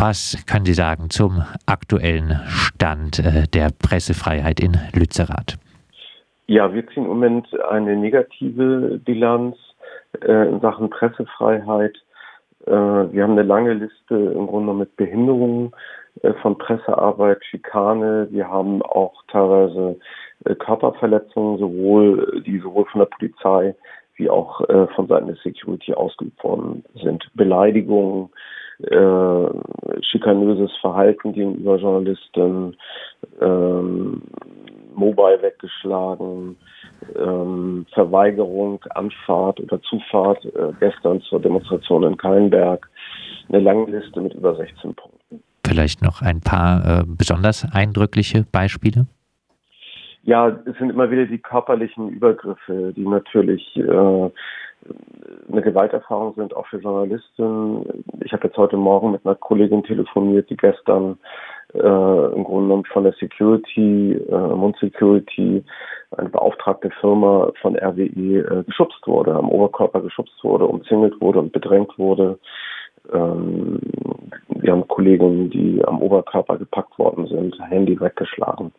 Was 0.00 0.42
können 0.46 0.64
Sie 0.64 0.72
sagen 0.72 1.10
zum 1.10 1.42
aktuellen 1.66 2.40
Stand 2.46 3.18
äh, 3.18 3.46
der 3.52 3.68
Pressefreiheit 3.68 4.58
in 4.58 4.78
Lützerath? 4.94 5.58
Ja, 6.46 6.72
wir 6.72 6.86
ziehen 6.86 7.02
im 7.02 7.10
Moment 7.10 7.46
eine 7.64 7.94
negative 7.96 8.98
Bilanz 9.04 9.58
äh, 10.22 10.48
in 10.48 10.58
Sachen 10.62 10.88
Pressefreiheit. 10.88 11.94
Äh, 12.66 12.70
wir 12.70 13.22
haben 13.22 13.32
eine 13.32 13.42
lange 13.42 13.74
Liste 13.74 14.14
im 14.14 14.46
Grunde 14.46 14.72
mit 14.72 14.96
Behinderungen 14.96 15.72
von 16.40 16.56
Pressearbeit, 16.56 17.44
Schikane. 17.44 18.26
Wir 18.30 18.48
haben 18.48 18.80
auch 18.80 19.22
teilweise 19.28 19.98
Körperverletzungen, 20.58 21.58
sowohl 21.58 22.42
die 22.46 22.58
sowohl 22.58 22.86
von 22.86 23.00
der 23.00 23.06
Polizei 23.06 23.74
wie 24.16 24.28
auch 24.28 24.60
von 24.96 25.06
Seiten 25.06 25.28
der 25.28 25.36
Security 25.36 25.94
ausgeübt 25.94 26.42
worden 26.42 26.84
sind. 27.00 27.30
Beleidigungen, 27.34 28.28
äh, 28.84 30.02
schikanöses 30.02 30.70
Verhalten 30.80 31.32
gegenüber 31.32 31.76
Journalisten, 31.76 32.76
ähm, 33.40 34.22
Mobile 34.94 35.40
weggeschlagen, 35.42 36.56
ähm, 37.16 37.86
Verweigerung, 37.92 38.82
Anfahrt 38.90 39.60
oder 39.60 39.80
Zufahrt, 39.82 40.44
äh, 40.44 40.72
gestern 40.80 41.20
zur 41.22 41.40
Demonstration 41.40 42.04
in 42.04 42.16
Kallenberg. 42.16 42.88
Eine 43.48 43.60
lange 43.60 43.90
Liste 43.90 44.20
mit 44.20 44.34
über 44.34 44.54
16 44.54 44.94
Punkten. 44.94 45.42
Vielleicht 45.66 46.02
noch 46.02 46.22
ein 46.22 46.40
paar 46.40 47.00
äh, 47.00 47.04
besonders 47.06 47.66
eindrückliche 47.72 48.44
Beispiele? 48.50 49.06
Ja, 50.22 50.48
es 50.48 50.76
sind 50.78 50.90
immer 50.90 51.10
wieder 51.10 51.26
die 51.26 51.38
körperlichen 51.38 52.10
Übergriffe, 52.10 52.92
die 52.94 53.06
natürlich 53.06 53.76
äh, 53.76 54.30
eine 55.50 55.62
Gewalterfahrung 55.62 56.34
sind, 56.34 56.56
auch 56.56 56.66
für 56.66 56.78
Journalisten. 56.78 58.04
Ich 58.24 58.32
habe 58.32 58.46
jetzt 58.46 58.56
heute 58.56 58.76
Morgen 58.76 59.12
mit 59.12 59.24
einer 59.24 59.34
Kollegin 59.34 59.82
telefoniert, 59.82 60.48
die 60.50 60.56
gestern 60.56 61.18
äh, 61.74 61.78
im 61.78 62.44
Grunde 62.44 62.68
genommen 62.68 62.84
von 62.86 63.04
der 63.04 63.12
Security, 63.14 64.12
äh, 64.12 64.34
Mund 64.34 64.76
Security, 64.78 65.64
eine 66.16 66.28
beauftragte 66.28 66.90
Firma 67.00 67.52
von 67.60 67.76
RWE 67.76 68.38
äh, 68.38 68.64
geschubst 68.64 69.06
wurde, 69.06 69.34
am 69.34 69.48
Oberkörper 69.48 70.00
geschubst 70.00 70.42
wurde, 70.42 70.66
umzingelt 70.66 71.20
wurde 71.20 71.38
und 71.40 71.52
bedrängt 71.52 71.96
wurde. 71.98 72.38
Ähm, 73.12 73.80
wir 74.48 74.72
haben 74.72 74.88
Kollegen, 74.88 75.50
die 75.50 75.82
am 75.84 76.02
Oberkörper 76.02 76.58
gepackt 76.58 76.98
worden 76.98 77.26
sind, 77.26 77.56
Handy 77.68 78.00
weggeschlagen. 78.00 78.72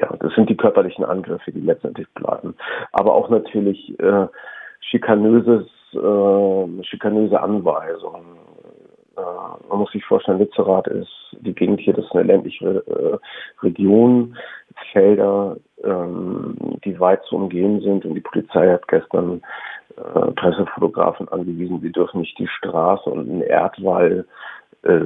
Ja, 0.00 0.14
das 0.18 0.34
sind 0.34 0.50
die 0.50 0.56
körperlichen 0.56 1.04
Angriffe, 1.04 1.52
die 1.52 1.60
letztendlich 1.60 2.08
bleiben. 2.14 2.54
Aber 2.92 3.14
auch 3.14 3.28
natürlich 3.28 3.98
äh, 4.00 4.26
schikanöses, 4.82 5.66
äh, 5.94 6.84
schikanöse 6.84 7.40
Anweisungen. 7.40 8.38
Äh, 9.16 9.68
man 9.68 9.78
muss 9.78 9.92
sich 9.92 10.04
vorstellen, 10.04 10.38
Lützerath 10.38 10.86
ist 10.88 11.10
die 11.40 11.54
Gegend 11.54 11.80
hier, 11.80 11.94
das 11.94 12.04
ist 12.04 12.12
eine 12.12 12.24
ländliche 12.24 12.84
äh, 12.86 13.64
Region, 13.64 14.36
Felder, 14.92 15.56
ähm, 15.84 16.56
die 16.84 16.98
weit 16.98 17.24
zu 17.24 17.36
umgehen 17.36 17.80
sind 17.80 18.04
und 18.04 18.14
die 18.14 18.20
Polizei 18.20 18.70
hat 18.70 18.86
gestern 18.88 19.42
äh, 19.96 20.30
Pressefotografen 20.32 21.28
angewiesen, 21.28 21.80
sie 21.80 21.92
dürfen 21.92 22.20
nicht 22.20 22.38
die 22.38 22.48
Straße 22.48 23.08
und 23.08 23.28
einen 23.28 23.42
Erdwall 23.42 24.26
äh, 24.82 24.98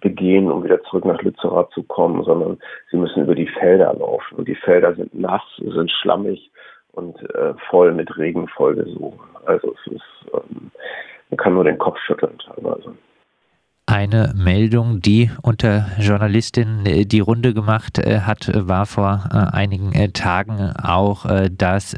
begehen, 0.00 0.50
um 0.50 0.64
wieder 0.64 0.82
zurück 0.84 1.04
nach 1.04 1.20
Lützerath 1.22 1.70
zu 1.72 1.82
kommen, 1.82 2.22
sondern 2.24 2.58
sie 2.90 2.96
müssen 2.96 3.24
über 3.24 3.34
die 3.34 3.48
Felder 3.48 3.94
laufen. 3.94 4.36
Und 4.36 4.48
die 4.48 4.54
Felder 4.54 4.94
sind 4.94 5.14
nass, 5.14 5.42
sind 5.58 5.90
schlammig 5.90 6.50
und 6.92 7.18
äh, 7.34 7.54
voll 7.70 7.92
mit 7.92 8.16
Regenfolgesuchen. 8.16 9.20
Also 9.46 9.74
es 9.74 9.92
ist, 9.92 10.32
ähm, 10.34 10.70
man 11.30 11.36
kann 11.36 11.54
nur 11.54 11.64
den 11.64 11.78
Kopf 11.78 11.98
schütteln 12.06 12.38
teilweise 12.38 12.94
eine 13.92 14.32
Meldung, 14.34 15.00
die 15.02 15.30
unter 15.42 15.86
Journalistinnen 15.98 16.86
äh, 16.86 17.04
die 17.04 17.20
Runde 17.20 17.52
gemacht 17.52 17.98
äh, 17.98 18.20
hat, 18.20 18.50
war 18.54 18.86
vor 18.86 19.28
äh, 19.30 19.36
einigen 19.54 19.92
Tagen 20.14 20.72
auch, 20.82 21.26
dass 21.50 21.94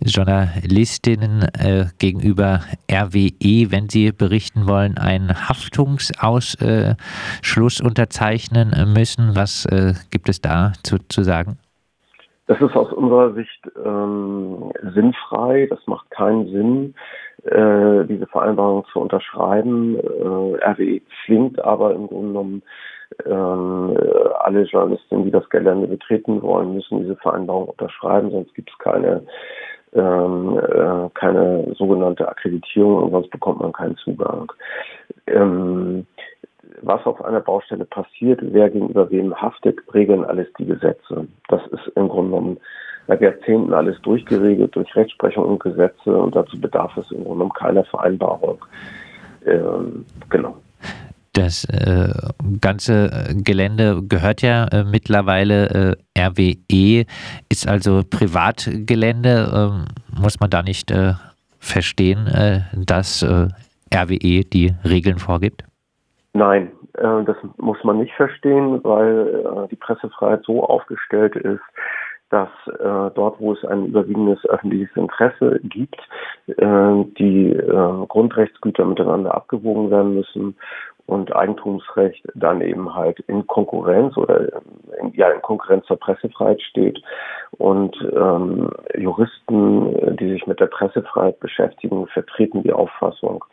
Journalistinnen 0.00 1.46
gegenüber 1.98 2.62
RWE, 2.90 3.70
wenn 3.70 3.88
sie 3.88 4.10
berichten 4.12 4.66
wollen, 4.66 4.98
einen 4.98 5.48
Haftungsausschluss 5.48 7.80
unterzeichnen 7.80 8.74
müssen. 8.92 9.36
Was 9.36 9.68
gibt 10.10 10.28
es 10.28 10.40
da 10.40 10.72
zu, 10.82 10.98
zu 11.08 11.22
sagen? 11.22 11.58
Das 12.46 12.60
ist 12.60 12.76
aus 12.76 12.92
unserer 12.92 13.32
Sicht 13.32 13.70
ähm, 13.84 14.70
sinnfrei. 14.94 15.66
Das 15.70 15.78
macht 15.86 16.10
keinen 16.10 16.46
Sinn, 16.48 16.94
äh, 17.44 18.04
diese 18.06 18.26
Vereinbarung 18.26 18.84
zu 18.92 19.00
unterschreiben. 19.00 19.96
Äh, 19.98 20.70
RWE 20.70 21.00
zwingt 21.24 21.64
aber 21.64 21.94
im 21.94 22.06
Grunde 22.06 22.28
genommen 22.28 22.62
ähm, 23.26 23.96
alle 24.40 24.62
Journalisten, 24.64 25.24
die 25.24 25.30
das 25.30 25.48
Gelände 25.48 25.86
betreten 25.86 26.42
wollen, 26.42 26.74
müssen 26.74 27.00
diese 27.00 27.16
Vereinbarung 27.16 27.68
unterschreiben, 27.68 28.30
sonst 28.30 28.54
gibt 28.54 28.70
es 28.70 28.78
keine 28.78 29.22
ähm, 29.94 30.58
äh, 30.58 31.08
keine 31.14 31.72
sogenannte 31.76 32.28
Akkreditierung 32.28 33.04
und 33.04 33.10
sonst 33.12 33.30
bekommt 33.30 33.60
man 33.60 33.72
keinen 33.72 33.96
Zugang. 33.96 34.52
Ähm, 35.28 36.06
was 36.82 37.04
auf 37.06 37.24
einer 37.24 37.40
Baustelle 37.40 37.84
passiert, 37.84 38.40
wer 38.42 38.70
gegenüber 38.70 39.10
wem 39.10 39.34
haftet, 39.34 39.78
regeln 39.92 40.24
alles 40.24 40.48
die 40.58 40.66
Gesetze. 40.66 41.26
Das 41.48 41.62
ist 41.68 41.86
im 41.94 42.08
Grunde 42.08 42.30
genommen 42.30 42.56
seit 43.06 43.20
Jahrzehnten 43.20 43.72
alles 43.72 44.00
durchgeregelt 44.02 44.74
durch 44.74 44.94
Rechtsprechung 44.96 45.44
und 45.44 45.60
Gesetze 45.60 46.16
und 46.16 46.34
dazu 46.34 46.60
bedarf 46.60 46.96
es 46.96 47.10
im 47.10 47.18
Grunde 47.18 47.30
genommen 47.30 47.52
keiner 47.52 47.84
Vereinbarung. 47.84 48.64
Ähm, 49.46 50.06
genau. 50.30 50.56
Das 51.34 51.64
äh, 51.64 52.12
ganze 52.60 53.34
Gelände 53.42 54.02
gehört 54.08 54.40
ja 54.42 54.66
äh, 54.68 54.84
mittlerweile 54.84 55.96
äh, 56.16 56.20
RWE, 56.20 57.06
ist 57.48 57.66
also 57.66 58.02
Privatgelände. 58.08 59.50
Ähm, 59.52 59.84
muss 60.16 60.38
man 60.38 60.48
da 60.48 60.62
nicht 60.62 60.92
äh, 60.92 61.14
verstehen, 61.58 62.28
äh, 62.28 62.60
dass 62.76 63.22
äh, 63.22 63.48
RWE 63.92 64.44
die 64.44 64.74
Regeln 64.84 65.18
vorgibt? 65.18 65.64
Nein, 66.36 66.72
äh, 66.94 67.24
das 67.24 67.36
muss 67.58 67.82
man 67.84 67.98
nicht 67.98 68.12
verstehen, 68.14 68.82
weil 68.82 69.28
äh, 69.28 69.68
die 69.68 69.76
Pressefreiheit 69.76 70.42
so 70.44 70.64
aufgestellt 70.64 71.36
ist, 71.36 71.62
dass 72.30 72.48
äh, 72.66 73.14
dort, 73.14 73.38
wo 73.38 73.52
es 73.52 73.64
ein 73.64 73.86
überwiegendes 73.86 74.44
öffentliches 74.46 74.94
Interesse 74.96 75.60
gibt, 75.62 75.96
äh, 76.48 77.04
die 77.18 77.50
äh, 77.50 78.06
Grundrechtsgüter 78.08 78.84
miteinander 78.84 79.32
abgewogen 79.32 79.92
werden 79.92 80.14
müssen 80.14 80.56
und 81.06 81.36
Eigentumsrecht 81.36 82.26
dann 82.34 82.62
eben 82.62 82.92
halt 82.92 83.20
in 83.28 83.46
Konkurrenz 83.46 84.16
oder 84.16 84.54
in, 85.00 85.12
ja 85.12 85.30
in 85.30 85.42
Konkurrenz 85.42 85.86
zur 85.86 85.98
Pressefreiheit 85.98 86.60
steht 86.62 87.00
und 87.52 87.96
ähm, 88.12 88.70
Juristen, 88.96 90.16
die 90.16 90.30
sich 90.30 90.48
mit 90.48 90.58
der 90.58 90.66
Pressefreiheit 90.66 91.38
beschäftigen, 91.38 92.08
vertreten 92.08 92.64
die 92.64 92.72
Auffassung, 92.72 93.44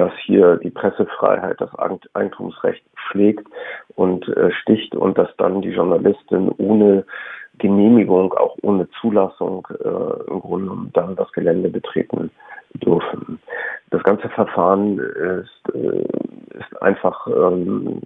dass 0.00 0.12
hier 0.24 0.56
die 0.56 0.70
Pressefreiheit 0.70 1.60
das 1.60 1.68
Eigentumsrecht 2.14 2.82
pflegt 2.96 3.46
und 3.96 4.26
äh, 4.28 4.50
sticht 4.50 4.94
und 4.94 5.18
dass 5.18 5.28
dann 5.36 5.60
die 5.60 5.72
Journalistin 5.72 6.50
ohne 6.56 7.04
Genehmigung, 7.58 8.32
auch 8.32 8.56
ohne 8.62 8.88
Zulassung 8.98 9.68
äh, 9.84 10.30
im 10.30 10.40
Grunde 10.40 10.90
dann 10.94 11.16
das 11.16 11.30
Gelände 11.32 11.68
betreten 11.68 12.30
dürfen. 12.72 13.40
Das 13.90 14.02
ganze 14.02 14.30
Verfahren 14.30 14.98
ist, 14.98 15.74
äh, 15.74 16.58
ist 16.58 16.82
einfach 16.82 17.26
ähm, 17.26 18.00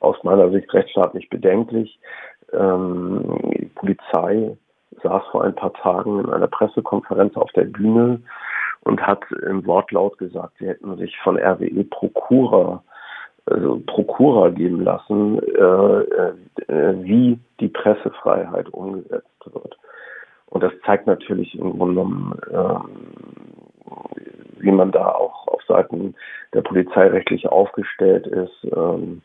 aus 0.00 0.16
meiner 0.24 0.50
Sicht 0.50 0.74
rechtsstaatlich 0.74 1.30
bedenklich. 1.30 1.96
Ähm, 2.52 3.22
die 3.56 3.70
Polizei 3.76 4.56
saß 5.00 5.22
vor 5.30 5.44
ein 5.44 5.54
paar 5.54 5.74
Tagen 5.74 6.24
in 6.24 6.30
einer 6.30 6.48
Pressekonferenz 6.48 7.36
auf 7.36 7.52
der 7.52 7.66
Bühne 7.66 8.20
und 8.88 9.06
hat 9.06 9.22
im 9.48 9.64
Wortlaut 9.66 10.18
gesagt, 10.18 10.54
sie 10.58 10.66
hätten 10.66 10.96
sich 10.96 11.16
von 11.18 11.38
RWE 11.38 11.84
Prokura 11.84 12.82
also 13.50 13.80
Prokura 13.86 14.50
geben 14.50 14.82
lassen, 14.82 15.38
äh, 15.38 16.00
äh, 16.68 16.94
wie 17.02 17.38
die 17.60 17.68
Pressefreiheit 17.68 18.68
umgesetzt 18.70 19.26
wird. 19.46 19.78
Und 20.46 20.62
das 20.62 20.72
zeigt 20.84 21.06
natürlich 21.06 21.58
im 21.58 21.78
Grunde 21.78 21.94
genommen, 21.94 22.38
äh, 22.50 22.78
wie 24.60 24.72
man 24.72 24.90
da 24.90 25.12
auch 25.12 25.46
auf 25.48 25.62
Seiten 25.66 26.14
der 26.52 26.62
Polizei 26.62 27.06
rechtlich 27.08 27.48
aufgestellt 27.48 28.26
ist. 28.26 28.64
Ähm, 28.64 29.22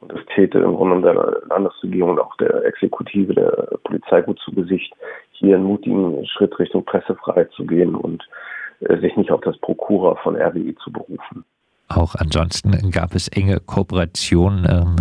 und 0.00 0.12
es 0.12 0.24
täte 0.34 0.58
im 0.58 0.76
Grunde 0.76 1.00
genommen 1.00 1.16
der 1.16 1.48
Landesregierung 1.48 2.12
und 2.12 2.20
auch 2.20 2.36
der 2.36 2.64
Exekutive 2.64 3.34
der 3.34 3.68
Polizei 3.82 4.22
gut 4.22 4.38
zu 4.38 4.52
Gesicht, 4.52 4.94
hier 5.32 5.56
einen 5.56 5.64
mutigen 5.64 6.24
Schritt 6.26 6.56
Richtung 6.58 6.84
Pressefreiheit 6.84 7.50
zu 7.52 7.66
gehen 7.66 7.96
und 7.96 8.22
sich 9.00 9.16
nicht 9.16 9.30
auf 9.30 9.40
das 9.42 9.58
Prokura 9.58 10.14
von 10.16 10.36
RWE 10.36 10.74
zu 10.76 10.90
berufen. 10.90 11.44
Auch 11.88 12.14
ansonsten 12.16 12.90
gab 12.90 13.14
es 13.14 13.28
enge 13.28 13.60
Kooperationen. 13.60 14.66
Ähm, 14.68 14.96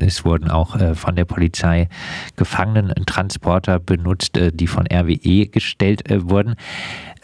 es 0.00 0.24
wurden 0.24 0.50
auch 0.50 0.76
äh, 0.76 0.94
von 0.94 1.16
der 1.16 1.24
Polizei 1.24 1.88
Gefangenentransporter 2.36 3.80
benutzt, 3.80 4.38
äh, 4.38 4.52
die 4.52 4.68
von 4.68 4.86
RWE 4.86 5.46
gestellt 5.46 6.04
wurden. 6.08 6.54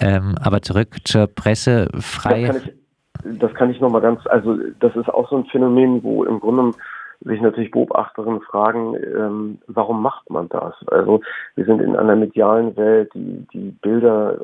Ähm, 0.00 0.34
aber 0.42 0.62
zurück 0.62 0.96
zur 1.04 1.28
Pressefreiheit. 1.28 2.74
das 3.22 3.54
kann 3.54 3.70
ich 3.70 3.80
nochmal 3.80 4.00
ganz, 4.00 4.26
also 4.26 4.58
das 4.80 4.96
ist 4.96 5.08
auch 5.08 5.30
so 5.30 5.36
ein 5.36 5.44
Phänomen, 5.46 6.02
wo 6.02 6.24
im 6.24 6.40
Grunde 6.40 6.72
sich 7.20 7.40
natürlich 7.40 7.70
Beobachterinnen 7.70 8.40
fragen, 8.42 8.96
ähm, 8.96 9.58
warum 9.68 10.02
macht 10.02 10.28
man 10.28 10.48
das? 10.48 10.74
Also 10.88 11.20
wir 11.54 11.64
sind 11.64 11.80
in 11.80 11.96
einer 11.96 12.16
medialen 12.16 12.76
Welt, 12.76 13.12
die, 13.14 13.46
die 13.52 13.70
Bilder 13.80 14.38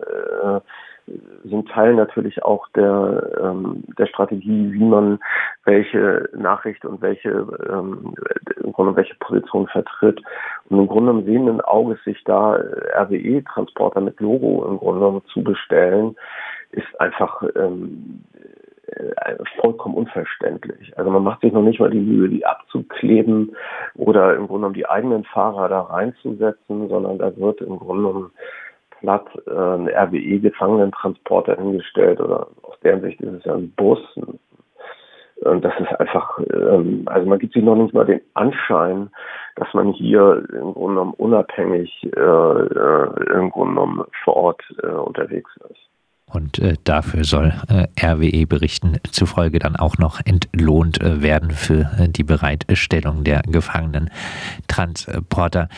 äh, 0.58 0.60
sind 1.44 1.68
Teil 1.68 1.94
natürlich 1.94 2.42
auch 2.42 2.68
der, 2.74 3.38
ähm, 3.42 3.84
der 3.98 4.06
Strategie, 4.06 4.72
wie 4.72 4.84
man 4.84 5.18
welche 5.64 6.28
Nachricht 6.34 6.84
und 6.84 7.00
welche, 7.02 7.30
ähm, 7.68 8.14
im 8.62 8.72
Grunde 8.72 8.96
welche 8.96 9.14
Position 9.16 9.66
vertritt. 9.68 10.20
Und 10.68 10.78
im 10.78 10.86
Grunde 10.86 11.12
genommen 11.12 11.26
sehenden 11.26 11.60
Auges 11.60 12.02
sich 12.04 12.22
da 12.24 12.58
RWE-Transporter 12.94 14.00
mit 14.00 14.20
Logo 14.20 14.66
im 14.66 14.78
Grunde 14.78 15.22
zu 15.32 15.42
bestellen, 15.42 16.16
ist 16.72 17.00
einfach 17.00 17.42
ähm, 17.56 18.22
äh, 18.86 19.36
vollkommen 19.60 19.94
unverständlich. 19.94 20.96
Also 20.98 21.10
man 21.10 21.22
macht 21.22 21.42
sich 21.42 21.52
noch 21.52 21.62
nicht 21.62 21.80
mal 21.80 21.90
die 21.90 22.00
Mühe, 22.00 22.28
die 22.28 22.44
abzukleben 22.44 23.54
oder 23.94 24.34
im 24.34 24.46
Grunde 24.46 24.60
genommen 24.60 24.74
die 24.74 24.88
eigenen 24.88 25.24
Fahrer 25.24 25.68
da 25.68 25.80
reinzusetzen, 25.82 26.88
sondern 26.88 27.18
da 27.18 27.36
wird 27.36 27.60
im 27.60 27.78
Grunde 27.78 28.08
genommen 28.08 28.30
platt 29.00 29.26
äh, 29.46 29.50
ein 29.50 29.88
RWE-Gefangenentransporter 29.88 31.56
hingestellt 31.56 32.20
oder 32.20 32.46
aus 32.62 32.78
deren 32.82 33.02
Sicht 33.02 33.20
ist 33.20 33.32
es 33.32 33.44
ja 33.44 33.54
ein 33.54 33.70
Bus. 33.72 33.98
Und 35.42 35.64
das 35.64 35.72
ist 35.80 35.98
einfach, 35.98 36.38
ähm, 36.52 37.04
also 37.06 37.26
man 37.26 37.38
gibt 37.38 37.54
sich 37.54 37.64
noch 37.64 37.76
nicht 37.76 37.94
mal 37.94 38.04
den 38.04 38.20
Anschein, 38.34 39.08
dass 39.56 39.72
man 39.72 39.92
hier 39.92 40.44
im 40.52 40.74
Grunde 40.74 40.94
genommen 40.94 41.14
unabhängig 41.16 41.90
äh, 42.04 42.20
äh, 42.20 43.38
im 43.38 43.50
Grunde 43.50 43.74
genommen 43.74 44.04
vor 44.22 44.36
Ort 44.36 44.62
äh, 44.82 44.88
unterwegs 44.88 45.50
ist. 45.70 45.80
Und 46.32 46.60
äh, 46.60 46.76
dafür 46.84 47.24
soll 47.24 47.52
äh, 47.68 47.88
RWE-Berichten 48.00 48.98
zufolge 49.10 49.58
dann 49.58 49.74
auch 49.76 49.98
noch 49.98 50.20
entlohnt 50.24 51.00
äh, 51.00 51.22
werden 51.22 51.50
für 51.50 51.90
äh, 51.98 52.08
die 52.08 52.22
Bereitstellung 52.22 53.24
der 53.24 53.42
Gefangenentransporter. 53.42 55.68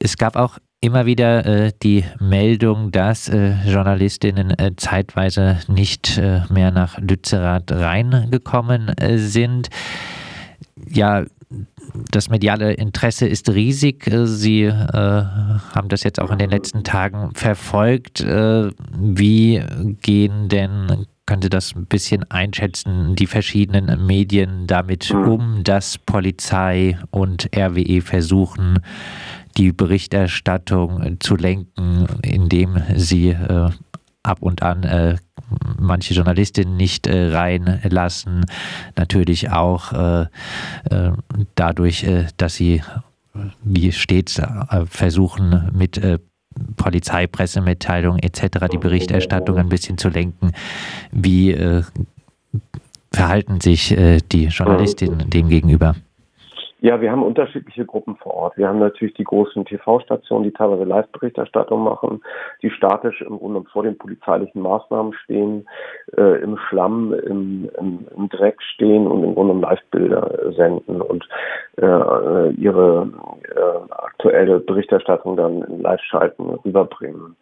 Es 0.00 0.16
gab 0.16 0.34
auch 0.36 0.58
immer 0.82 1.06
wieder 1.06 1.46
äh, 1.46 1.72
die 1.82 2.04
Meldung, 2.20 2.92
dass 2.92 3.30
äh, 3.30 3.54
Journalistinnen 3.66 4.54
zeitweise 4.76 5.60
nicht 5.68 6.20
mehr 6.50 6.70
nach 6.70 6.98
Lützerath 6.98 7.72
reingekommen 7.72 8.94
sind. 9.16 9.70
Ja, 10.88 11.24
das 12.10 12.30
mediale 12.30 12.72
Interesse 12.72 13.26
ist 13.26 13.50
riesig. 13.50 14.10
Sie 14.24 14.62
äh, 14.64 14.72
haben 14.72 15.88
das 15.88 16.02
jetzt 16.02 16.20
auch 16.20 16.30
in 16.30 16.38
den 16.38 16.50
letzten 16.50 16.84
Tagen 16.84 17.30
verfolgt. 17.34 18.20
Äh, 18.20 18.70
wie 18.96 19.62
gehen 20.00 20.48
denn, 20.48 21.06
können 21.26 21.42
Sie 21.42 21.50
das 21.50 21.74
ein 21.74 21.86
bisschen 21.86 22.28
einschätzen, 22.30 23.14
die 23.14 23.26
verschiedenen 23.26 24.06
Medien 24.06 24.66
damit 24.66 25.04
hm. 25.04 25.28
um, 25.28 25.64
dass 25.64 25.98
Polizei 25.98 26.98
und 27.10 27.50
RWE 27.54 28.00
versuchen, 28.00 28.78
die 29.56 29.72
Berichterstattung 29.72 31.16
zu 31.20 31.36
lenken, 31.36 32.06
indem 32.22 32.82
sie 32.96 33.30
äh, 33.30 33.70
ab 34.22 34.38
und 34.40 34.62
an 34.62 34.82
äh, 34.84 35.16
manche 35.78 36.14
Journalistinnen 36.14 36.76
nicht 36.76 37.06
äh, 37.06 37.30
reinlassen. 37.30 38.46
Natürlich 38.96 39.50
auch 39.50 39.92
äh, 39.92 40.22
äh 40.90 41.12
dadurch, 41.54 42.04
äh, 42.04 42.26
dass 42.36 42.54
sie, 42.54 42.82
wie 43.62 43.92
stets, 43.92 44.38
äh, 44.38 44.46
versuchen 44.86 45.70
mit 45.74 46.00
Polizeipressemitteilungen 46.76 48.22
etc. 48.22 48.66
die 48.70 48.78
Berichterstattung 48.78 49.56
ein 49.56 49.68
bisschen 49.70 49.96
zu 49.96 50.10
lenken. 50.10 50.52
Wie 51.10 51.56
verhalten 53.10 53.60
sich 53.62 53.96
die 54.32 54.44
Journalistinnen 54.44 55.30
dem 55.30 55.48
gegenüber? 55.48 55.96
Ja, 56.82 57.00
wir 57.00 57.12
haben 57.12 57.22
unterschiedliche 57.22 57.86
Gruppen 57.86 58.16
vor 58.16 58.34
Ort. 58.34 58.56
Wir 58.56 58.66
haben 58.66 58.80
natürlich 58.80 59.14
die 59.14 59.22
großen 59.22 59.64
TV-Stationen, 59.64 60.42
die 60.42 60.50
teilweise 60.50 60.82
Live-Berichterstattung 60.82 61.84
machen, 61.84 62.20
die 62.60 62.70
statisch 62.70 63.20
im 63.20 63.38
Grunde 63.38 63.62
vor 63.72 63.84
den 63.84 63.96
polizeilichen 63.96 64.62
Maßnahmen 64.62 65.12
stehen, 65.12 65.68
äh, 66.18 66.42
im 66.42 66.56
Schlamm, 66.56 67.14
im, 67.14 67.70
im, 67.78 68.08
im, 68.16 68.28
Dreck 68.30 68.60
stehen 68.60 69.06
und 69.06 69.22
im 69.22 69.34
Grunde 69.36 69.64
Live-Bilder 69.64 70.52
senden 70.56 71.00
und 71.00 71.24
äh, 71.76 72.50
ihre 72.54 73.08
äh, 73.54 73.92
aktuelle 73.92 74.58
Berichterstattung 74.58 75.36
dann 75.36 75.62
in 75.62 75.82
Live-Schalten 75.82 76.50
rüberbringen. 76.64 77.36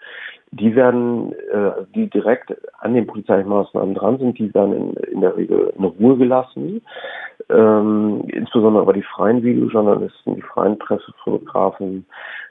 Die 0.50 0.76
werden, 0.76 1.32
äh, 1.32 1.86
die 1.94 2.10
direkt 2.10 2.54
an 2.80 2.92
den 2.92 3.06
polizeilichen 3.06 3.50
Maßnahmen 3.50 3.94
dran 3.94 4.18
sind, 4.18 4.38
die 4.38 4.52
werden 4.52 4.74
in, 4.74 4.92
in 5.04 5.20
der 5.22 5.34
Regel 5.34 5.72
in 5.78 5.84
Ruhe 5.84 6.18
gelassen 6.18 6.82
ähm, 7.50 8.24
insbesondere 8.28 8.82
aber 8.82 8.92
die 8.92 9.02
freien 9.02 9.42
Videojournalisten, 9.42 10.36
die 10.36 10.42
freien 10.42 10.78
Pressefotografen, 10.78 12.06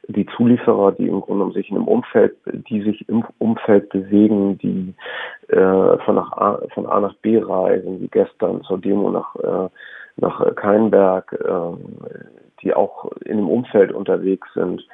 die 0.08 0.26
Zulieferer, 0.36 0.92
die 0.94 1.08
im 1.08 1.22
Grunde 1.22 1.46
um 1.46 1.52
sich 1.52 1.70
in 1.70 1.78
einem 1.78 1.88
Umfeld, 1.88 2.36
die 2.46 2.82
sich 2.82 3.08
im 3.08 3.24
Umfeld 3.38 3.90
bewegen, 3.90 4.58
die 4.58 4.94
äh, 5.48 5.98
von, 6.00 6.16
nach 6.16 6.32
A, 6.34 6.60
von 6.74 6.86
A 6.88 7.00
nach 7.00 7.16
B 7.16 7.38
reisen, 7.38 8.02
wie 8.02 8.08
gestern 8.08 8.62
zur 8.64 8.80
Demo 8.80 9.10
nach, 9.10 9.36
äh, 9.36 9.70
nach 10.18 10.56
Keinberg, 10.56 11.32
äh, 11.34 11.78
die 12.62 12.74
auch 12.74 13.12
in 13.26 13.38
dem 13.38 13.50
Umfeld 13.50 13.92
unterwegs 13.92 14.48
sind, 14.54 14.86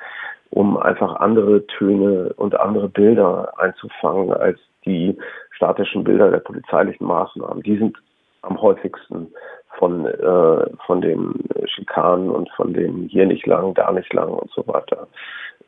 um 0.49 0.77
einfach 0.77 1.15
andere 1.15 1.65
Töne 1.67 2.33
und 2.37 2.59
andere 2.59 2.89
Bilder 2.89 3.53
einzufangen 3.57 4.31
als 4.31 4.59
die 4.85 5.17
statischen 5.51 6.03
Bilder 6.03 6.29
der 6.29 6.39
polizeilichen 6.39 7.07
Maßnahmen. 7.07 7.63
Die 7.63 7.77
sind 7.77 7.97
am 8.45 8.61
häufigsten 8.61 9.31
von, 9.77 10.05
äh, 10.05 10.69
von 10.85 11.01
den 11.01 11.33
Schikanen 11.65 12.29
und 12.29 12.49
von 12.51 12.73
dem 12.73 13.07
hier 13.07 13.25
nicht 13.25 13.45
lang, 13.45 13.73
da 13.73 13.91
nicht 13.91 14.13
lang 14.13 14.29
und 14.29 14.51
so 14.51 14.65
weiter 14.67 15.07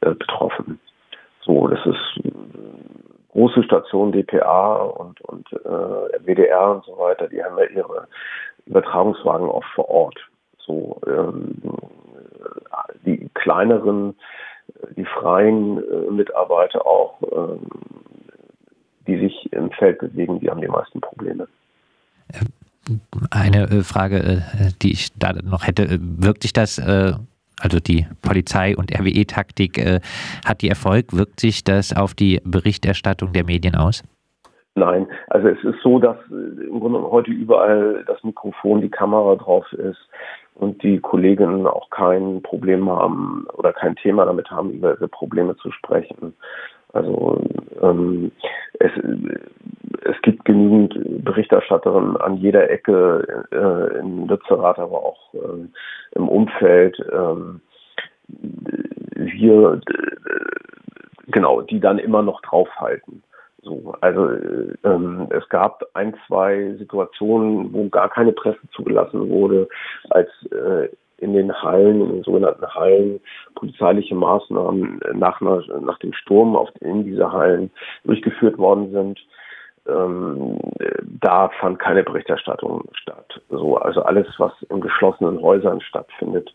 äh, 0.01 0.13
betroffen. 0.13 0.79
So, 1.41 1.67
das 1.67 1.79
ist 1.85 2.33
große 3.31 3.63
Station 3.63 4.11
DPA 4.11 4.77
und, 4.83 5.21
und 5.21 5.51
äh, 5.53 6.25
WDR 6.25 6.71
und 6.71 6.85
so 6.85 6.97
weiter, 6.97 7.27
die 7.27 7.43
haben 7.43 7.57
ja 7.57 7.65
ihre 7.65 8.07
Übertragungswagen 8.65 9.47
auch 9.47 9.63
vor 9.75 9.89
Ort. 9.89 10.19
So, 10.57 10.99
ähm, 11.07 11.61
die 13.05 13.29
kleineren, 13.35 14.15
die 14.95 15.05
freien 15.05 15.77
äh, 15.77 16.11
Mitarbeiter 16.11 16.85
auch, 16.85 17.21
äh, 17.21 17.57
die 19.07 19.19
sich 19.19 19.53
im 19.53 19.71
Feld 19.71 19.99
bewegen, 19.99 20.39
die 20.39 20.49
haben 20.49 20.61
die 20.61 20.67
meisten 20.67 20.99
Probleme. 20.99 21.47
Eine 23.31 23.63
äh, 23.63 23.83
Frage, 23.83 24.17
äh, 24.17 24.71
die 24.81 24.91
ich 24.91 25.09
da 25.17 25.33
noch 25.33 25.67
hätte, 25.67 25.83
äh, 25.83 25.99
wirkt 25.99 26.43
sich 26.43 26.53
das, 26.53 26.79
also 26.79 27.79
die 27.79 28.05
Polizei- 28.21 28.75
und 28.77 28.91
RWE-Taktik, 28.97 30.01
hat 30.45 30.61
die 30.61 30.69
Erfolg, 30.69 31.11
wirkt 31.13 31.39
sich 31.39 31.63
das 31.63 31.95
auf 31.95 32.13
die 32.13 32.39
Berichterstattung 32.43 33.33
der 33.33 33.45
Medien 33.45 33.75
aus? 33.75 34.03
Nein, 34.75 35.07
also 35.29 35.47
es 35.47 35.63
ist 35.63 35.81
so, 35.81 35.97
dass 35.97 36.17
im 36.29 36.79
Grunde 36.79 37.01
heute 37.01 37.31
überall 37.31 38.03
das 38.05 38.23
Mikrofon, 38.23 38.81
die 38.81 38.91
Kamera 38.91 39.35
drauf 39.35 39.71
ist 39.73 39.97
und 40.53 40.83
die 40.83 40.99
Kolleginnen 40.99 41.65
auch 41.65 41.89
kein 41.89 42.43
Problem 42.43 42.89
haben 42.89 43.47
oder 43.53 43.73
kein 43.73 43.95
Thema 43.95 44.25
damit 44.25 44.51
haben, 44.51 44.71
über 44.71 44.93
diese 44.93 45.07
Probleme 45.07 45.55
zu 45.57 45.71
sprechen. 45.71 46.35
Also 46.93 47.41
ähm, 47.81 48.31
es, 48.79 48.91
es 50.03 50.21
gibt 50.21 50.45
genügend 50.45 51.23
Berichterstatterinnen 51.23 52.17
an 52.17 52.37
jeder 52.37 52.69
Ecke 52.69 53.45
äh, 53.51 53.99
in 53.99 54.27
Lützerath, 54.27 54.79
aber 54.79 54.97
auch 54.97 55.33
äh, 55.33 55.67
im 56.13 56.29
Umfeld. 56.29 56.99
Äh, 56.99 57.59
wir, 59.15 59.81
genau, 61.27 61.61
die 61.61 61.79
dann 61.79 61.99
immer 61.99 62.21
noch 62.21 62.41
draufhalten. 62.41 63.23
So, 63.61 63.95
also 64.01 64.29
ähm, 64.83 65.27
es 65.29 65.47
gab 65.49 65.83
ein, 65.93 66.15
zwei 66.27 66.73
Situationen, 66.77 67.73
wo 67.73 67.89
gar 67.89 68.09
keine 68.09 68.31
Presse 68.31 68.59
zugelassen 68.71 69.29
wurde, 69.29 69.67
als 70.09 70.29
äh, 70.51 70.89
in 71.17 71.33
den 71.33 71.53
Hallen, 71.53 72.01
in 72.01 72.11
den 72.13 72.23
sogenannten 72.23 72.65
Hallen, 72.67 73.19
polizeiliche 73.55 74.15
Maßnahmen 74.15 74.99
nach, 75.13 75.41
nach 75.41 75.99
dem 75.99 76.13
Sturm 76.13 76.55
auf, 76.55 76.69
in 76.81 77.03
diese 77.03 77.31
Hallen 77.31 77.71
durchgeführt 78.03 78.57
worden 78.57 78.91
sind. 78.91 79.19
Ähm, 79.87 80.59
da 81.21 81.49
fand 81.59 81.79
keine 81.79 82.03
Berichterstattung 82.03 82.83
statt. 82.93 83.41
So, 83.49 83.77
also 83.77 84.01
alles, 84.03 84.27
was 84.37 84.51
in 84.69 84.81
geschlossenen 84.81 85.41
Häusern 85.41 85.79
stattfindet, 85.81 86.53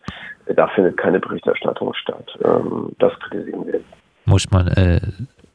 da 0.55 0.67
findet 0.67 0.97
keine 0.97 1.19
Berichterstattung 1.19 1.93
statt. 1.95 2.37
Ähm, 2.45 2.91
das 2.99 3.11
kritisieren 3.19 3.65
wir. 3.65 3.79
Muss 4.25 4.51
man 4.51 4.67
äh, 4.67 5.01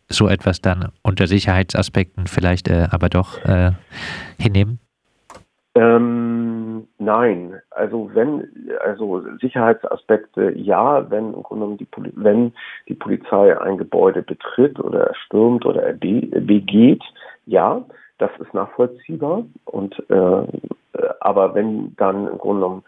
so 0.08 0.28
etwas 0.28 0.60
dann 0.60 0.90
unter 1.02 1.26
Sicherheitsaspekten 1.26 2.26
vielleicht 2.26 2.68
äh, 2.68 2.88
aber 2.90 3.08
doch 3.08 3.44
äh, 3.44 3.72
hinnehmen? 4.38 4.80
Ähm, 5.74 6.57
nein, 6.98 7.60
also 7.70 8.10
wenn, 8.14 8.48
also 8.80 9.22
Sicherheitsaspekte 9.40 10.52
ja, 10.56 11.10
wenn 11.10 11.34
im 11.34 11.42
Grunde 11.42 11.76
die, 11.76 11.88
wenn 12.14 12.52
die 12.88 12.94
Polizei 12.94 13.58
ein 13.58 13.78
Gebäude 13.78 14.22
betritt 14.22 14.78
oder 14.80 15.08
erstürmt 15.08 15.66
oder 15.66 15.92
begeht, 15.92 17.02
ja, 17.46 17.84
Das 18.18 18.30
ist 18.40 18.52
nachvollziehbar. 18.52 19.44
Und 19.64 19.94
äh, 20.10 20.42
aber 21.20 21.54
wenn 21.54 21.94
dann 21.96 22.26
im 22.26 22.38
Grunde 22.38 22.62
genommen 22.62 22.84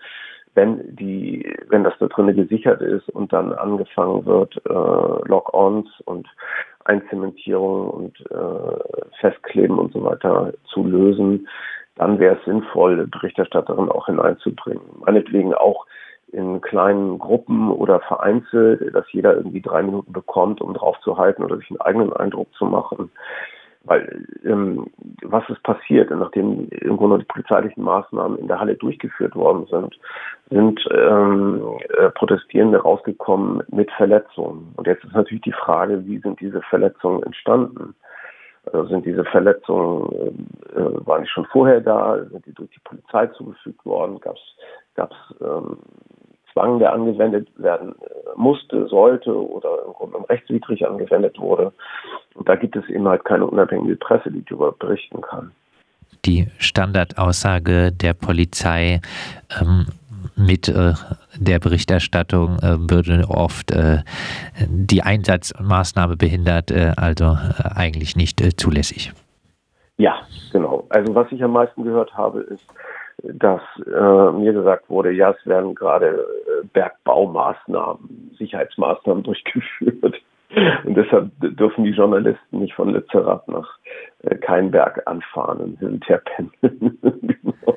wenn 0.54 0.96
die, 0.96 1.48
wenn 1.68 1.84
das 1.84 1.94
da 2.00 2.06
drinnen 2.08 2.34
gesichert 2.34 2.80
ist 2.80 3.08
und 3.10 3.32
dann 3.32 3.52
angefangen 3.52 4.26
wird, 4.26 4.56
äh, 4.68 5.28
Lock-ons 5.28 5.88
und 6.06 6.26
Einzementierung 6.84 7.88
und 7.90 8.20
äh, 8.30 9.14
Festkleben 9.20 9.78
und 9.78 9.92
so 9.92 10.02
weiter 10.02 10.52
zu 10.72 10.84
lösen, 10.84 11.46
dann 11.96 12.18
wäre 12.18 12.36
es 12.38 12.44
sinnvoll, 12.44 13.06
Berichterstatterin 13.06 13.90
auch 13.90 14.06
hineinzubringen. 14.06 14.82
Meinetwegen 15.04 15.54
auch 15.54 15.86
in 16.32 16.60
kleinen 16.60 17.18
Gruppen 17.18 17.70
oder 17.70 18.00
vereinzelt, 18.00 18.94
dass 18.94 19.10
jeder 19.12 19.34
irgendwie 19.36 19.60
drei 19.60 19.82
Minuten 19.82 20.12
bekommt, 20.12 20.60
um 20.60 20.74
drauf 20.74 20.98
zu 21.00 21.18
halten 21.18 21.42
oder 21.42 21.56
sich 21.56 21.70
einen 21.70 21.80
eigenen 21.80 22.12
Eindruck 22.12 22.52
zu 22.54 22.64
machen. 22.64 23.10
Weil 23.84 24.26
ähm, 24.44 24.88
was 25.22 25.48
ist 25.48 25.62
passiert, 25.62 26.10
nachdem 26.10 26.68
im 26.68 26.96
Grunde 26.98 27.18
die 27.18 27.24
polizeilichen 27.24 27.82
Maßnahmen 27.82 28.38
in 28.38 28.46
der 28.46 28.60
Halle 28.60 28.74
durchgeführt 28.74 29.34
worden 29.34 29.66
sind, 29.70 29.98
sind 30.50 30.86
ähm, 30.92 31.62
äh, 31.98 32.10
Protestierende 32.10 32.82
rausgekommen 32.82 33.62
mit 33.68 33.90
Verletzungen. 33.92 34.74
Und 34.76 34.86
jetzt 34.86 35.04
ist 35.04 35.14
natürlich 35.14 35.42
die 35.42 35.52
Frage, 35.52 36.04
wie 36.06 36.18
sind 36.18 36.40
diese 36.40 36.60
Verletzungen 36.62 37.22
entstanden? 37.22 37.94
Also 38.66 38.88
sind 38.88 39.06
diese 39.06 39.24
Verletzungen, 39.24 40.44
äh, 40.74 40.78
äh 40.78 41.06
waren 41.06 41.22
die 41.22 41.28
schon 41.28 41.46
vorher 41.46 41.80
da? 41.80 42.18
Sind 42.30 42.44
die 42.46 42.54
durch 42.54 42.70
die 42.70 42.80
Polizei 42.84 43.26
zugefügt 43.28 43.84
worden? 43.84 44.20
Gab 44.20 45.10
es 45.10 45.36
ähm, 45.40 45.78
Zwang, 46.52 46.78
der 46.78 46.92
angewendet 46.92 47.48
werden 47.56 47.94
äh, 48.02 48.08
musste, 48.36 48.86
sollte 48.88 49.34
oder 49.34 49.84
im 49.86 49.92
Grunde 49.92 50.28
rechtswidrig 50.28 50.86
angewendet 50.86 51.38
wurde. 51.38 51.72
Und 52.34 52.48
da 52.48 52.56
gibt 52.56 52.76
es 52.76 52.88
eben 52.88 53.08
halt 53.08 53.24
keine 53.24 53.46
unabhängige 53.46 53.96
Presse, 53.96 54.30
die 54.30 54.44
darüber 54.44 54.72
berichten 54.72 55.20
kann. 55.20 55.52
Die 56.24 56.48
Standardaussage 56.58 57.92
der 57.92 58.14
Polizei 58.14 59.00
ähm, 59.60 59.86
mit 60.44 60.68
äh, 60.68 60.94
der 61.36 61.58
Berichterstattung 61.58 62.58
äh, 62.58 62.76
würde 62.90 63.24
oft 63.28 63.70
äh, 63.70 63.98
die 64.66 65.02
Einsatzmaßnahme 65.02 66.16
behindert, 66.16 66.72
also 66.96 67.36
eigentlich 67.74 68.16
nicht 68.16 68.60
zulässig. 68.60 69.12
Ja, 69.98 70.20
genau. 70.52 70.86
Also 70.88 71.14
was 71.14 71.30
ich 71.30 71.42
am 71.42 71.52
meisten 71.52 71.84
gehört 71.84 72.14
habe, 72.14 72.40
ist, 72.40 72.66
dass 73.22 73.60
mir 73.86 74.52
gesagt 74.52 74.88
wurde, 74.88 75.12
ja, 75.12 75.30
es 75.30 75.46
werden 75.46 75.74
gerade 75.74 76.24
Bergbaumaßnahmen, 76.72 78.34
Sicherheitsmaßnahmen 78.38 79.22
durchgeführt. 79.24 80.16
Und 80.84 80.94
deshalb 80.94 81.30
dürfen 81.40 81.84
die 81.84 81.90
Journalisten 81.90 82.58
nicht 82.58 82.74
von 82.74 82.90
Lützerath 82.90 83.46
nach 83.48 83.79
äh, 84.22 84.36
Keinberg 84.36 85.02
anfahren 85.06 85.60
und 85.60 85.78
hin 85.78 85.88
und 85.88 86.08
her 86.08 86.20
pendeln. 86.24 86.98
genau. 87.02 87.76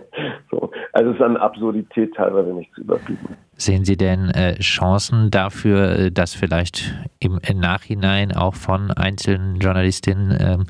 so. 0.51 0.71
Also 0.91 1.11
es 1.11 1.15
ist 1.15 1.21
an 1.21 1.37
Absurdität 1.37 2.13
teilweise 2.15 2.53
nicht 2.53 2.73
zu 2.73 2.81
überbieten. 2.81 3.37
Sehen 3.55 3.85
Sie 3.85 3.95
denn 3.95 4.29
äh, 4.29 4.55
Chancen 4.59 5.31
dafür, 5.31 5.97
äh, 5.97 6.11
dass 6.11 6.33
vielleicht 6.33 6.93
im, 7.19 7.39
im, 7.47 7.59
Nachhinein 7.59 8.35
auch 8.35 8.55
von 8.55 8.91
einzelnen 8.91 9.55
Journalistinnen 9.55 10.37
ähm, 10.39 10.65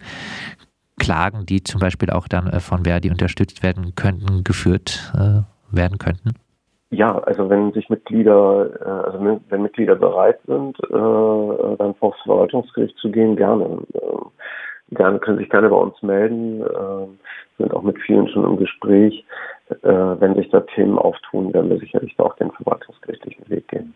Klagen, 0.99 1.45
die 1.47 1.63
zum 1.63 1.79
Beispiel 1.81 2.11
auch 2.11 2.27
dann 2.27 2.47
äh, 2.47 2.59
von 2.59 2.83
Verdi 2.83 3.09
unterstützt 3.09 3.63
werden 3.63 3.95
könnten, 3.95 4.43
geführt 4.43 5.11
äh, 5.15 5.41
werden 5.75 5.97
könnten? 5.97 6.33
Ja, 6.91 7.17
also 7.17 7.49
wenn 7.49 7.73
sich 7.73 7.89
Mitglieder, 7.89 8.69
also 8.85 9.41
wenn 9.49 9.61
Mitglieder 9.63 9.95
bereit 9.95 10.37
sind, 10.45 10.77
dann 10.91 11.95
vor 11.95 12.11
das 12.11 12.21
Verwaltungsgericht 12.23 12.95
zu 12.99 13.09
gehen, 13.09 13.35
gerne. 13.35 13.79
Gerne 14.91 15.19
können 15.19 15.39
sich 15.39 15.49
gerne 15.49 15.69
bei 15.69 15.75
uns 15.75 16.01
melden, 16.03 16.63
sind 17.57 17.73
auch 17.73 17.83
mit 17.83 17.97
vielen 17.99 18.27
schon 18.29 18.43
im 18.43 18.57
Gespräch. 18.57 19.25
Wenn 19.81 20.35
sich 20.35 20.49
da 20.49 20.59
Themen 20.59 20.99
auftun, 20.99 21.53
werden 21.53 21.69
wir 21.69 21.79
sicherlich 21.79 22.19
auch 22.19 22.35
den 22.35 22.51
verwaltungsgerichtlichen 22.51 23.49
Weg 23.49 23.67
gehen. 23.69 23.93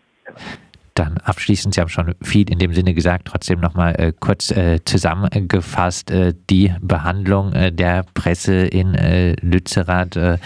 Dann 0.98 1.18
abschließend, 1.18 1.74
Sie 1.74 1.80
haben 1.80 1.88
schon 1.88 2.16
viel 2.22 2.50
in 2.50 2.58
dem 2.58 2.72
Sinne 2.72 2.92
gesagt, 2.92 3.28
trotzdem 3.28 3.60
nochmal 3.60 3.94
äh, 4.00 4.12
kurz 4.18 4.50
äh, 4.50 4.80
zusammengefasst, 4.84 6.10
äh, 6.10 6.34
die 6.50 6.74
Behandlung 6.80 7.52
äh, 7.52 7.70
der 7.70 8.04
Presse 8.14 8.66
in 8.66 8.96
äh, 8.96 9.36
Lützerath, 9.40 10.16
äh, 10.16 10.38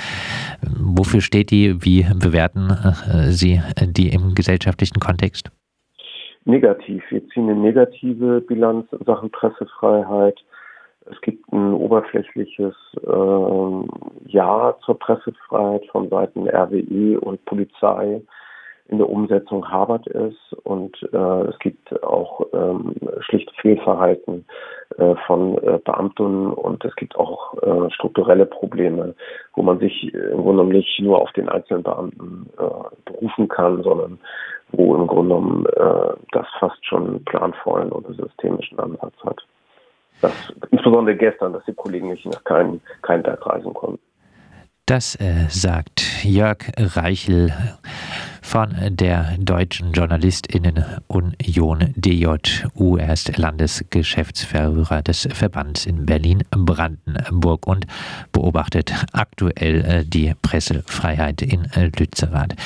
wofür 0.61 1.23
steht 1.23 1.53
die, 1.53 1.83
wie 1.83 2.07
bewerten 2.15 2.69
Sie 3.31 3.63
die 3.81 4.11
im 4.11 4.35
gesellschaftlichen 4.35 5.01
Kontext? 5.01 5.51
Negativ. 6.45 7.03
Wir 7.11 7.27
ziehen 7.29 7.49
eine 7.49 7.59
negative 7.59 8.41
Bilanz 8.41 8.87
in 8.93 9.05
Sachen 9.05 9.31
Pressefreiheit. 9.31 10.39
Es 11.11 11.21
gibt 11.21 11.53
ein 11.53 11.73
oberflächliches 11.73 12.75
ähm, 13.07 13.89
Ja 14.27 14.77
zur 14.85 14.99
Pressefreiheit 14.99 15.87
von 15.91 16.09
Seiten 16.09 16.49
RWE 16.49 17.21
und 17.21 17.45
Polizei 17.45 18.23
in 18.93 18.99
der 18.99 19.09
Umsetzung 19.09 19.71
habert 19.71 20.07
es 20.09 20.35
und 20.65 20.97
äh, 21.13 21.43
es 21.49 21.59
gibt 21.61 22.03
auch 22.03 22.47
ähm, 22.53 22.95
schlicht 23.21 23.51
Fehlverhalten 23.61 24.45
äh, 24.99 25.15
von 25.27 25.57
äh, 25.59 25.79
Beamten 25.83 26.49
und 26.49 26.85
es 26.85 26.95
gibt 26.97 27.17
auch 27.17 27.55
äh, 27.63 27.91
strukturelle 27.91 28.45
Probleme, 28.45 29.15
wo 29.55 29.63
man 29.63 29.79
sich 29.79 30.13
im 30.13 30.43
Grunde 30.43 30.65
nicht 30.65 31.01
nur 31.01 31.23
auf 31.23 31.33
den 31.33 31.49
einzelnen 31.49 31.85
Beamten 31.85 32.51
äh, 32.59 33.11
berufen 33.11 33.49
kann, 33.49 33.83
sondern 33.83 34.19
wo 34.73 34.95
im 34.95 35.07
Grunde 35.07 35.35
genommen 35.35 35.67
äh, 35.67 36.15
das 36.33 36.47
fast 36.59 36.85
schon 36.87 37.25
planvollen 37.25 37.93
oder 37.93 38.13
systemischen 38.15 38.79
Ansatz 38.79 39.15
hat. 39.25 39.41
Das, 40.21 40.33
insbesondere 40.71 41.17
gestern, 41.17 41.53
dass 41.53 41.65
die 41.65 41.75
Kollegen 41.75 42.09
nicht 42.09 42.25
nach 42.27 42.45
keinem 42.45 42.81
kein 43.03 43.23
Berg 43.23 43.45
reisen 43.47 43.75
konnten. 43.75 43.99
Das 44.87 45.15
äh, 45.17 45.47
sagt 45.49 46.25
Jörg 46.25 46.59
Reichel 46.77 47.53
von 48.43 48.75
der 48.91 49.37
Deutschen 49.39 49.93
Journalistinnen-Union 49.93 51.95
DJU. 51.97 52.97
Er 52.99 53.13
ist 53.13 53.39
Landesgeschäftsführer 53.39 55.03
des 55.03 55.29
Verbands 55.33 55.87
in 55.87 56.05
Berlin-Brandenburg 56.05 57.67
und 57.67 57.87
beobachtet 58.33 58.93
aktuell 59.13 59.85
äh, 59.85 60.05
die 60.05 60.35
Pressefreiheit 60.43 61.43
in 61.43 61.69
Lützerath. 61.97 62.57